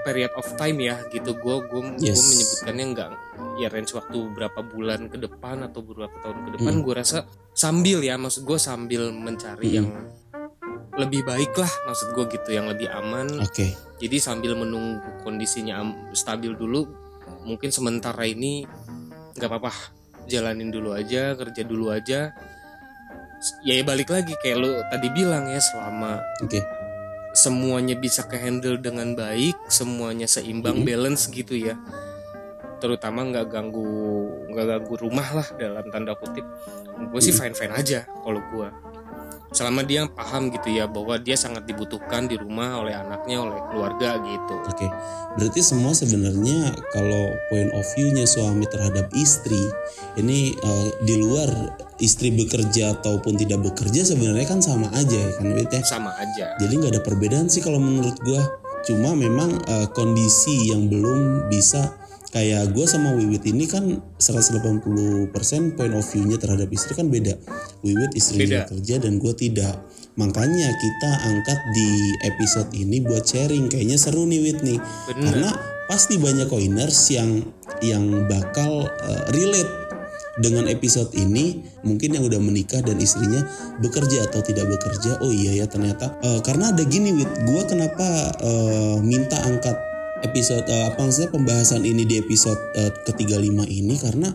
[0.04, 2.20] period of time ya gitu gue gue Yes.
[2.22, 3.10] menyebutkannya nggak
[3.56, 6.84] ya range waktu berapa bulan ke depan atau beberapa tahun ke depan Hmm.
[6.84, 7.18] gue rasa
[7.50, 9.76] sambil ya maksud gue sambil mencari Hmm.
[9.76, 9.88] yang
[10.94, 13.66] lebih baik lah maksud gue gitu yang lebih aman oke
[13.98, 16.86] jadi sambil menunggu kondisinya stabil dulu
[17.42, 18.62] mungkin sementara ini
[19.34, 19.72] nggak apa-apa
[20.24, 22.30] jalanin dulu aja kerja dulu aja
[23.60, 26.60] ya balik lagi kayak lu tadi bilang ya selama oke
[27.34, 30.86] semuanya bisa kehandle dengan baik semuanya seimbang Mhm.
[30.86, 31.74] balance gitu ya
[32.78, 33.86] terutama nggak ganggu
[34.50, 36.44] nggak ganggu rumah lah dalam tanda kutip
[37.10, 37.38] gue sih Mhm.
[37.42, 38.68] fine fine aja kalau gue
[39.54, 44.18] selama dia paham gitu ya bahwa dia sangat dibutuhkan di rumah oleh anaknya oleh keluarga
[44.18, 44.90] gitu Oke,
[45.38, 49.62] berarti semua sebenarnya kalau point of view-nya suami terhadap istri
[50.18, 51.48] ini eh, di luar
[52.02, 55.80] istri bekerja ataupun tidak bekerja sebenarnya kan sama aja ya kan Wit, ya.
[55.86, 58.42] sama aja Jadi nggak ada perbedaan sih kalau menurut gua.
[58.84, 61.96] Cuma memang eh, kondisi yang belum bisa
[62.34, 65.30] kayak gua sama Wiwit ini kan 180%
[65.78, 67.38] point of view-nya terhadap istri kan beda.
[67.86, 68.74] Wiwit istrinya Beda.
[68.74, 69.86] kerja dan gua tidak.
[70.18, 71.90] Makanya kita angkat di
[72.26, 73.70] episode ini buat sharing.
[73.70, 74.78] Kayaknya seru nih Wit nih.
[74.82, 75.50] bener Karena
[75.86, 77.46] pasti banyak coiners yang
[77.78, 79.84] yang bakal eh, relate
[80.34, 83.46] dengan episode ini mungkin yang udah menikah dan istrinya
[83.78, 88.34] bekerja atau tidak bekerja oh iya ya ternyata Eh, karena ada gini wit gua kenapa
[88.42, 89.93] eh, minta angkat
[90.24, 94.28] episode eh, apa maksudnya pembahasan ini di episode eh, ke-35 ini karena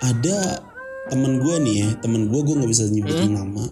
[0.00, 0.64] ada
[1.12, 3.64] temen gua nih ya temen gua gua nggak bisa nyebutin nama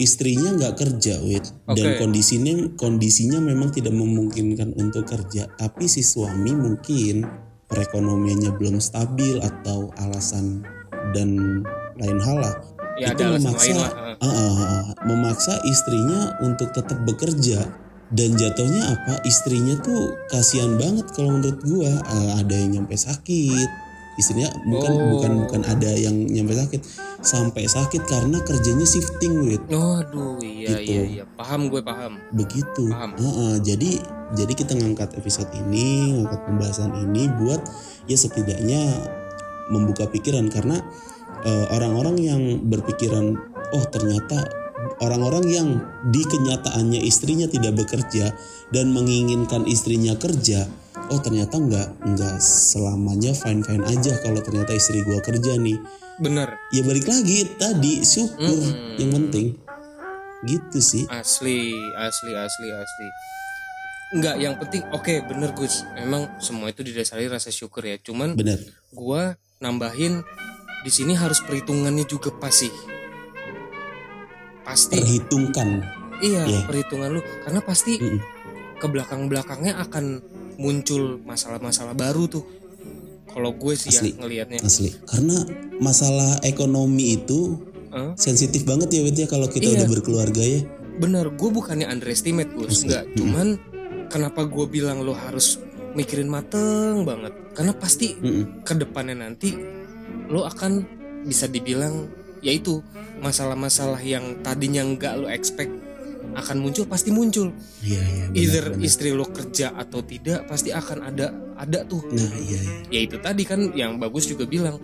[0.00, 2.00] istrinya nggak kerja wit dan Oke.
[2.00, 7.28] kondisinya kondisinya memang tidak memungkinkan untuk kerja tapi si suami mungkin
[7.68, 10.64] perekonomiannya belum stabil atau alasan
[11.12, 11.60] dan
[12.00, 12.54] lain hal lah
[12.96, 13.92] ya itu memaksa lain lah.
[14.22, 17.83] Ah, ah, ah, memaksa istrinya untuk tetap bekerja
[18.14, 23.68] dan jatuhnya apa istrinya tuh kasihan banget kalau menurut gua Ah, ada yang nyampe sakit
[24.14, 25.18] istrinya bukan Oh.
[25.18, 26.78] bukan bukan ada yang nyampe sakit
[27.18, 30.86] sampai sakit karena kerjanya shifting wit Oh, aduh, iya Gitu.
[30.86, 32.22] iya iya, paham gue paham.
[32.30, 33.18] begitu Paham.
[33.18, 33.98] Ah, ah, jadi
[34.32, 37.58] jadi kita ngangkat episode ini ngangkat pembahasan ini buat
[38.06, 38.82] ya setidaknya
[39.68, 40.78] membuka pikiran karena
[41.42, 43.34] eh, orang-orang yang berpikiran
[43.72, 44.46] oh ternyata
[45.02, 45.68] orang-orang yang
[46.12, 48.34] di kenyataannya istrinya tidak bekerja
[48.70, 50.66] dan menginginkan istrinya kerja
[51.10, 55.78] oh ternyata nggak nggak selamanya fine fine aja kalau ternyata istri gua kerja nih
[56.14, 59.02] Bener, ya balik lagi tadi syukur Mm-mm.
[59.02, 59.58] yang penting
[60.46, 63.08] gitu sih asli, asli, asli, asli.
[64.14, 65.82] Enggak, yang penting, oke, bener Gus.
[65.98, 67.98] Memang semua itu didasari rasa syukur ya.
[67.98, 68.62] Cuman benar
[68.94, 70.22] gua nambahin
[70.86, 72.70] di sini harus perhitungannya juga pasti.
[74.64, 75.84] Pasti, perhitungkan
[76.20, 76.60] iya iya.
[76.64, 78.20] perhitungan lu, karena pasti Mm-mm.
[78.76, 80.04] ke belakang-belakangnya akan
[80.56, 82.44] muncul masalah-masalah baru tuh.
[83.26, 84.10] Kalau gue sih Asli.
[84.10, 84.58] ya ngelihatnya.
[84.62, 85.34] asli karena
[85.76, 87.58] masalah ekonomi itu
[87.90, 88.10] Eh?
[88.14, 89.74] sensitif banget ya Wit ya kalau kita Iya.
[89.76, 92.86] udah berkeluarga ya bener gue bukannya underestimate Asli.
[92.86, 93.14] enggak Mm-mm.
[93.14, 93.46] cuman
[94.06, 98.62] kenapa gue bilang lo harus mikirin mateng banget karena pasti Mm-mm.
[98.62, 99.54] ke depannya nanti
[100.26, 100.82] lo akan
[101.22, 102.10] bisa dibilang
[102.44, 102.84] yaitu
[103.18, 105.72] masalah-masalah yang tadinya nggak lo expect
[106.34, 107.48] akan muncul pasti muncul
[107.80, 108.84] iya iya benar, either benar.
[108.84, 113.16] istri lo kerja atau tidak pasti akan ada ada tuh nah iya iya ya itu
[113.22, 114.76] tadi kan yang bagus juga bilang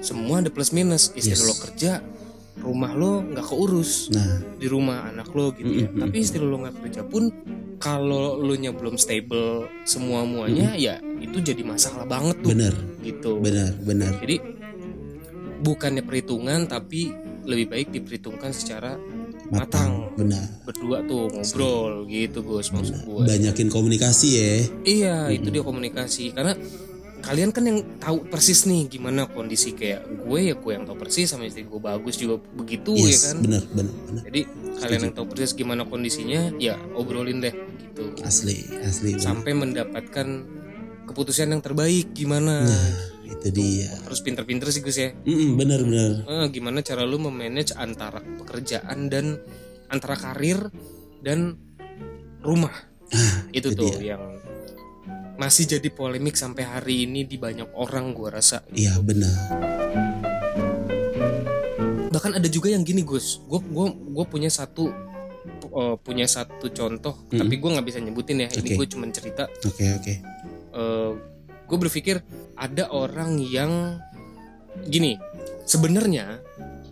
[0.00, 1.44] semua ada plus minus istri Yes.
[1.44, 2.00] lo kerja
[2.54, 5.88] rumah lo nggak keurus nah di rumah anak lo gitu ya.
[5.90, 6.00] Mm-mm.
[6.06, 7.28] Tapi istri lo nggak kerja pun
[7.76, 12.72] kalau lo nya belum stable semua muanya ya itu jadi masalah banget tuh benar
[13.04, 13.42] gitu.
[13.44, 14.36] benar benar Jadi
[15.64, 17.08] bukannya perhitungan tapi
[17.44, 18.96] lebih baik diperhitungkan secara
[19.48, 20.08] matang.
[20.14, 23.24] benar Berdua tuh ngobrol gitu Gus maksud gue.
[23.24, 24.52] banyakin komunikasi ya
[24.84, 26.56] Iya, itu dia komunikasi karena
[27.20, 31.24] kalian kan yang tahu persis nih gimana kondisi kayak gue ya gue yang tahu persis
[31.26, 33.40] sama istri gue bagus juga begitu ya yes kan.
[33.40, 34.40] benar benar benar Jadi
[34.76, 38.12] kalian yang tahu persis gimana kondisinya, ya obrolin deh gitu.
[38.20, 39.16] asli asli.
[39.16, 40.26] Sampai mendapatkan
[41.04, 42.64] keputusan yang terbaik gimana.
[42.64, 42.92] nah
[43.24, 45.10] itu dia Harus pinter-pinter sih Gus ya.
[45.14, 49.40] Mm-mm, benar benar Eh, gimana cara lu memanage antara pekerjaan dan
[49.86, 50.68] antara karir
[51.20, 51.56] dan
[52.40, 52.72] rumah.
[53.52, 54.20] itu, itu tuh yang
[55.34, 58.62] masih jadi polemik sampai hari ini di banyak orang gua rasa.
[58.70, 59.34] iya benar
[62.08, 64.86] bahkan ada juga yang gini Gus gue gua gua punya satu
[65.66, 67.38] eh, punya satu contoh Mm-mm.
[67.38, 68.76] tapi gue nggak bisa nyebutin ya ini Oke.
[68.76, 70.14] gue cuma cerita oke oke
[71.64, 72.20] gue berpikir
[72.58, 73.98] ada orang yang
[74.84, 75.16] gini
[75.64, 76.42] sebenarnya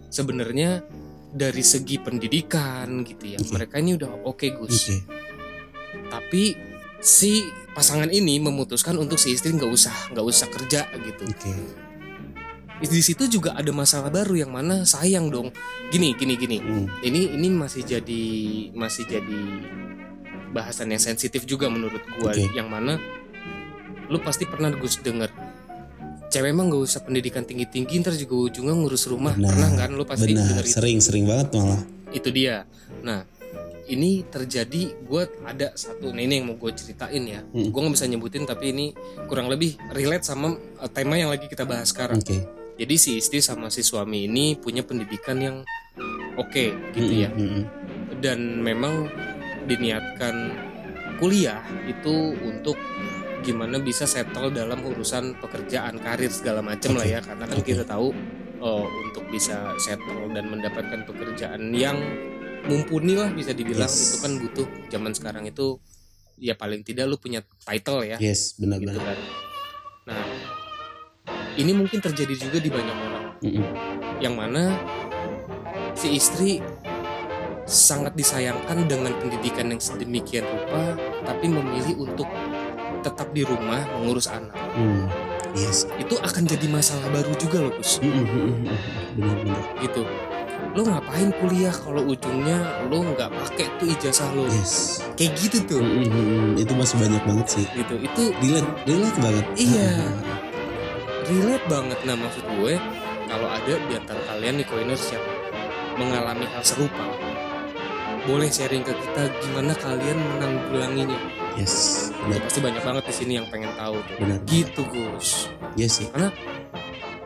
[0.09, 0.87] sebenarnya
[1.33, 3.57] dari segi pendidikan gitu ya Oke.
[3.57, 4.92] mereka ini udah oke Gus.
[4.92, 4.97] Oke.
[6.12, 6.42] Tapi
[7.01, 7.40] si
[7.73, 11.25] pasangan ini memutuskan untuk si istri nggak usah nggak usah kerja gitu.
[11.25, 11.53] Oke.
[12.83, 15.55] Di situ juga ada masalah baru yang mana sayang dong.
[15.88, 16.59] Gini gini gini.
[16.61, 18.25] Mm, ini ini masih jadi
[18.77, 19.42] masih jadi
[20.53, 22.53] bahasan yang sensitif juga menurut gua Oke.
[22.53, 23.01] yang mana
[24.12, 25.33] lu pasti pernah Gus denger.
[26.29, 29.33] Cewek emang gak usah pendidikan tinggi tinggi ntar juga ujungnya ngurus rumah.
[29.33, 30.53] Benar, pernah kan lu pasti benar.
[30.53, 30.77] denger itu?
[30.77, 31.83] Sering sering banget malah.
[32.12, 32.68] Itu dia.
[33.01, 33.25] Nah
[33.88, 37.40] ini terjadi gue ada satu nah ini yang mau gue ceritain ya.
[37.40, 37.68] Hmm.
[37.68, 38.87] gue nggak bisa nyebutin tapi ini
[39.29, 42.20] kurang lebih relate sama eh, tema yang lagi kita bahas sekarang.
[42.20, 42.40] Oke.
[42.72, 45.57] jadi si istri sama si suami ini punya pendidikan yang
[46.40, 47.29] oke gitu ya.
[47.29, 47.64] Mm, mm, mm.
[48.25, 49.12] dan memang
[49.68, 50.57] diniatkan
[51.20, 52.75] kuliah itu untuk
[53.42, 58.14] gimana bisa settle dalam urusan pekerjaan karir segala macam lah ya karena kan kita tahu
[58.59, 61.98] oh, untuk bisa settle dan mendapatkan pekerjaan yang
[62.62, 64.14] mumpuni lah bisa dibilang Yes.
[64.14, 65.83] itu kan butuh zaman sekarang itu
[66.38, 69.02] ya paling tidak lu punya title ya Yes, gitu benar-benar.
[69.02, 69.18] kan
[70.02, 70.24] nah
[71.55, 73.70] ini mungkin terjadi juga di banyak orang Mm, mm.
[74.22, 74.70] yang mana
[75.98, 76.62] si istri
[77.62, 82.31] sangat disayangkan dengan pendidikan yang sedemikian rupa tapi memilih untuk
[83.00, 85.05] tetap di rumah mengurus anak Mm,
[85.52, 85.85] Yes.
[85.94, 88.76] itu akan jadi masalah baru juga loh Gus Mm, mm, mm, mm.
[89.14, 89.64] Benar-benar.
[89.81, 90.02] gitu
[90.72, 92.57] lo ngapain kuliah kalau ujungnya
[92.88, 95.05] lo nggak pakai tuh ijazah lo Yes.
[95.12, 96.26] kayak gitu tuh Mm, mm, mm,
[96.57, 96.62] mm.
[96.62, 97.66] Itu masih banyak banget sih.
[97.70, 99.44] gitu itu Relate, relate banget.
[99.55, 99.90] Iya.
[101.22, 102.74] relate banget nah maksud gue
[103.24, 105.24] kalau ada di antara kalian nih koiners yang
[105.94, 107.05] mengalami hal serupa
[108.22, 111.18] boleh sharing ke kita gimana kalian menanggulanginya
[111.57, 112.09] Yes.
[112.17, 112.38] Benar.
[112.43, 114.17] pasti banyak banget di sini yang pengen tahu tuh.
[114.21, 114.38] Benar.
[114.49, 116.09] gitu Gus Yes sih.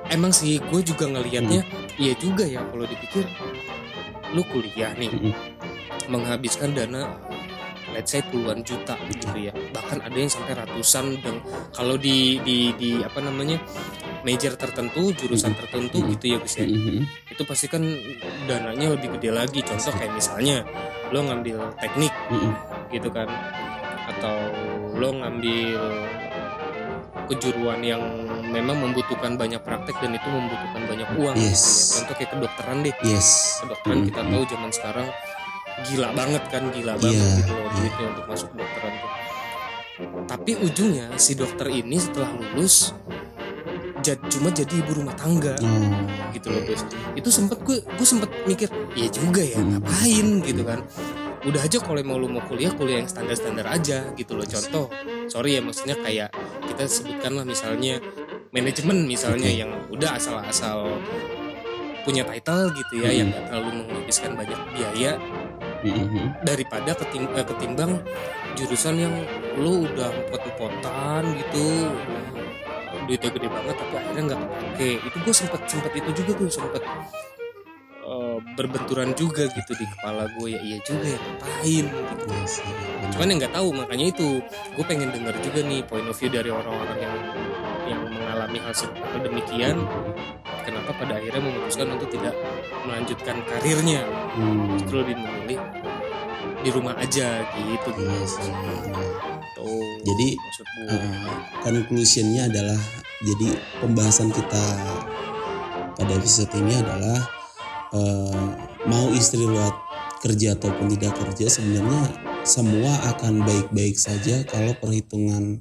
[0.06, 1.66] emang sih gue juga ngelihatnya
[1.98, 3.26] iya juga ya kalau dipikir
[4.34, 5.34] lu kuliah nih Mm, mm.
[6.06, 7.10] menghabiskan dana
[7.90, 11.42] let's say puluhan juta gitu ya bahkan ada yang sampai ratusan dan
[11.74, 13.58] kalau di di di apa namanya
[14.22, 16.66] major tertentu jurusan tertentu gitu ya Gus ya
[17.26, 17.82] itu pasti kan
[18.46, 20.62] dananya lebih gede lagi contoh kayak misalnya
[21.10, 22.14] lo ngambil teknik
[22.90, 23.26] gitu kan
[24.06, 24.36] atau
[24.92, 25.78] lo ngambil
[27.26, 28.02] kejuruan yang
[28.46, 31.98] memang membutuhkan banyak praktek dan itu membutuhkan banyak uang Yes.
[31.98, 33.58] contoh kayak kedokteran deh Yes.
[33.60, 34.30] kedokteran Mm, kita mm.
[34.30, 35.06] tahu zaman sekarang
[35.84, 37.74] gila banget kan gila banget Iya, gitu loh iya.
[37.74, 39.10] duitnya untuk masuk kedokteran tuh
[40.26, 42.92] tapi ujungnya si dokter ini setelah lulus
[43.98, 45.90] jad- cuma jadi ibu rumah tangga Oh.
[46.30, 50.78] gitu loh Gus itu sempet gue gue sempet mikir iya juga ya ngapain gitu kan
[51.46, 54.90] udah aja kalau mau lu mau kuliah kuliah yang standar standar aja gitu loh contoh
[55.30, 56.34] sorry ya maksudnya kayak
[56.66, 58.02] kita sebutkan lah misalnya
[58.50, 59.60] manajemen misalnya Oke.
[59.62, 60.90] yang udah asal-asal
[62.02, 63.18] punya title gitu ya Hmm.
[63.18, 65.12] yang gak terlalu menghabiskan banyak biaya
[65.76, 66.28] Mm, mm, mm.
[66.42, 68.00] daripada ketim- eh, ketimbang
[68.56, 69.14] jurusan yang
[69.54, 71.92] lu udah empot-empotan gitu
[73.06, 76.82] duitnya gede banget tapi akhirnya nggak kepake itu gue sempet sempet itu juga gue sempet
[78.06, 82.24] eh, berbenturan juga gitu di kepala gue ya iya juga ya ngapain gitu.
[82.26, 82.46] Iya,
[83.02, 83.10] benar.
[83.12, 86.50] cuman yang nggak tahu makanya itu gue pengen dengar juga nih point of view dari
[86.50, 87.16] orang-orang yang
[87.86, 89.76] yang mengalami hal seperti demikian
[90.62, 92.34] kenapa pada akhirnya memutuskan untuk tidak
[92.82, 94.02] melanjutkan karirnya
[94.36, 94.76] Hmm.
[94.76, 95.58] justru lebih memilih
[96.60, 98.52] di rumah aja gitu Yes, gitu.
[98.52, 99.10] benar.
[99.54, 100.28] Tuh, Jadi,
[100.76, 101.32] Uh,
[101.64, 102.76] conclusionnya adalah
[103.22, 103.48] jadi
[103.80, 104.64] pembahasan kita
[105.94, 107.24] pada episode ini adalah
[107.92, 108.46] uh,
[108.88, 109.74] mau istri lewat
[110.24, 112.02] kerja ataupun tidak kerja sebenarnya
[112.46, 115.60] semua akan baik-baik saja kalau perhitungan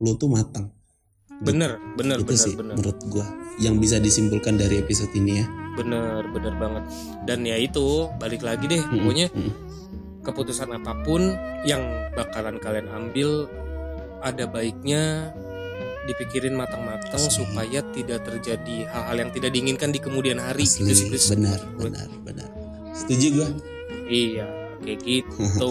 [0.00, 0.72] lu tuh matang.
[1.40, 3.24] bener bener itu bener sih bener menurut gua
[3.64, 5.46] yang bisa disimpulkan dari episode ini ya.
[5.72, 6.84] bener bener banget
[7.24, 9.52] dan ya itu balik lagi deh Mm-mm, pokoknya mm-mm.
[10.20, 11.32] keputusan apa pun
[11.64, 11.80] yang
[12.12, 13.48] bakalan kalian ambil
[14.20, 15.32] ada baiknya
[16.10, 21.32] dipikirin matang-matang supaya tidak terjadi hal-hal yang tidak diinginkan di kemudian hari Asli, gitu sih
[21.32, 22.48] benar, Gue- benar, benar.
[22.92, 23.48] Setuju gua.
[24.04, 24.46] iya
[24.80, 25.70] kayak gitu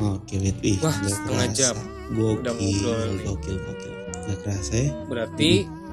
[0.00, 1.58] Oke, wait, wih, Wah, setengah kerasa.
[1.72, 1.76] jam.
[2.10, 3.24] Gokil, Udah ngobrol nih.
[3.24, 3.92] gokil, gokil.
[4.20, 4.88] Gak kerasa ya?
[5.04, 5.50] berarti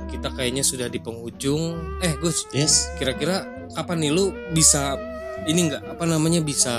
[0.08, 1.64] kita kayaknya sudah di penghujung
[2.00, 2.88] eh Gus Yes.
[2.96, 4.96] kira-kira kapan nih lu bisa
[5.44, 6.76] ini nggak apa namanya bisa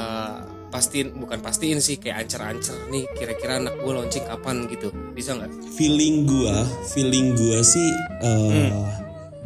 [0.69, 5.49] pastiin bukan pastiin sih kayak ancer-ancer nih kira-kira anak gue launching kapan gitu bisa nggak
[5.75, 7.89] Feeling gua, feeling gua sih
[8.21, 8.85] eh, Hmm.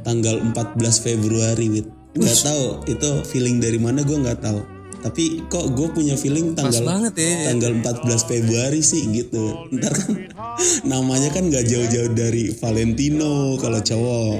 [0.02, 1.87] tanggal 14 Februari, wit.
[2.12, 2.42] Gak Ush.
[2.42, 4.61] tahu itu feeling dari mana gua nggak tahu.
[5.02, 9.66] Tapi kok gue punya feeling pas tanggal banget ya tanggal 14 Februari sih gitu.
[9.70, 10.14] Ntar kan
[10.90, 14.38] namanya kan gak jauh-jauh dari Valentino kalau cowok,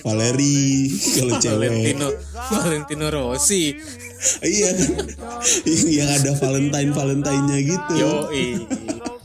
[0.00, 0.88] Valeri
[1.20, 1.68] kalau cewek.
[1.68, 3.76] Valentino Valentino Rossi
[4.46, 4.90] iya kan,
[5.88, 7.92] yang ada Valentine Valentine-nya gitu.
[7.98, 8.14] yo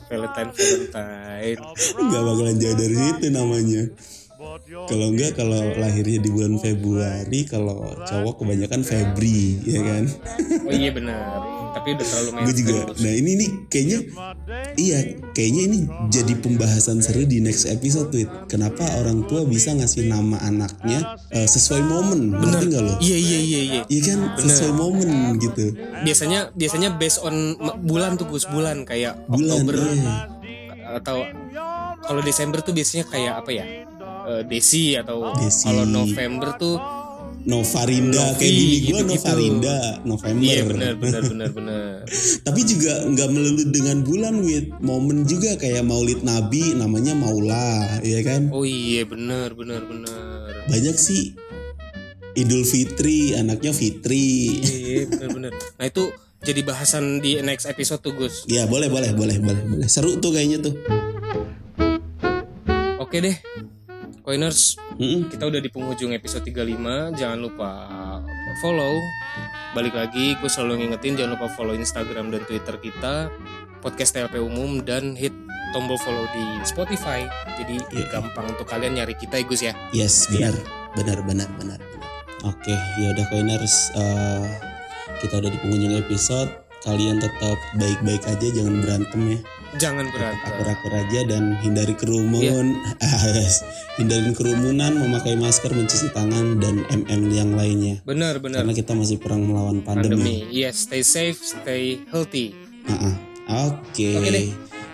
[0.07, 1.59] Valentine Valentine
[1.97, 3.83] Gak bakalan jauh dari situ namanya.
[4.65, 10.03] Kalau enggak kalau lahirnya di bulan Februari, kalau cowok kebanyakan Febri, ya kan?
[10.67, 11.39] Oh iya benar.
[11.77, 12.77] Tapi udah terlalu Gue juga.
[12.97, 13.99] Nah ini nih kayaknya,
[14.75, 14.99] iya
[15.31, 15.77] kayaknya ini
[16.09, 18.25] jadi pembahasan seru di next episode tuh.
[18.49, 22.93] Kenapa orang tua bisa ngasih nama anaknya eh, sesuai momen, ngerti nggak lo?
[22.97, 23.81] Iya iya iya iya.
[23.85, 25.77] Iya kan sesuai momen gitu.
[26.01, 30.15] Biasanya biasanya based on bulan tuh Gus bulan kayak Bulan, Oktober iya.
[30.97, 31.17] atau
[32.07, 33.65] kalau Desember tuh biasanya kayak apa ya?
[34.27, 35.63] Eh, Desi atau Desi.
[35.63, 36.75] kalau November tuh
[37.47, 39.07] Novarinda Novi, kayak gini gue gitu-gitu.
[39.07, 40.43] Novarinda November.
[40.43, 41.95] iya benar benar benar benar.
[42.47, 48.19] Tapi juga nggak melulu dengan bulan with momen juga kayak Maulid Nabi namanya Maula, ya
[48.27, 48.51] kan?
[48.51, 50.67] Oh iya benar benar benar.
[50.67, 51.39] Banyak sih
[52.35, 54.59] Idul Fitri anaknya Fitri.
[54.59, 55.51] Iya benar benar.
[55.55, 56.11] Nah itu
[56.43, 58.43] jadi bahasan di next episode tuh Gus.
[58.51, 59.87] Ya boleh boleh boleh boleh boleh.
[59.87, 60.75] Seru tuh kayaknya tuh.
[62.99, 63.39] Oke deh.
[64.27, 65.31] Coiners, Mm-mm.
[65.31, 67.15] kita udah di penghujung episode 35.
[67.15, 67.87] Jangan lupa
[68.59, 68.99] follow.
[69.71, 73.31] Balik lagi, gue selalu ngingetin jangan lupa follow Instagram dan Twitter kita,
[73.79, 75.31] podcast TLP Umum dan hit
[75.71, 77.23] tombol follow di Spotify.
[77.55, 78.11] Jadi Iya.
[78.11, 79.73] gampang untuk kalian nyari kita ya Gus ya.
[79.95, 80.51] Yes benar
[80.99, 81.79] benar benar benar.
[82.43, 84.43] Oke ya udah coiners eh,
[85.23, 86.51] kita udah di penghujung episode.
[86.83, 89.39] Kalian tetap baik-baik aja jangan berantem ya.
[89.77, 90.49] Jangan berantem.
[90.49, 92.81] akur-akur aja dan hindari kerumun
[93.97, 98.61] hindari kerumunan memakai masker mencuci tangan dan mm yang lainnya Benar benar.
[98.61, 100.37] karena kita masih perang melawan pandemi, Pandemi.
[100.49, 102.57] Yes, stay safe, stay healthy.
[102.85, 103.13] Ah.
[103.69, 104.49] oke Oke deh.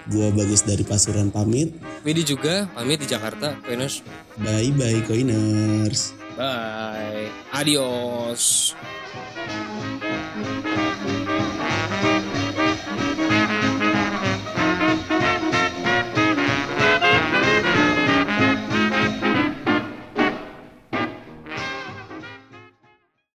[0.07, 1.71] gua bagus dari pasuran pamit
[2.03, 4.03] Widi juga pamit di Jakarta, Coiners.
[4.35, 7.29] bye bye coiners Bye.
[7.53, 8.73] Adios.